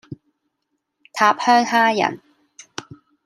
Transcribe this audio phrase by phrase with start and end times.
[1.13, 2.19] 塔香蝦仁